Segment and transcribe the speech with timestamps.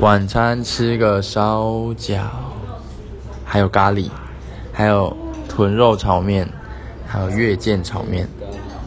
[0.00, 1.62] 晚餐吃个烧
[1.94, 2.22] 饺
[3.44, 4.08] 还有咖喱
[4.72, 5.14] 还有
[5.46, 6.48] 豚肉炒面
[7.06, 8.26] 还有月见炒面。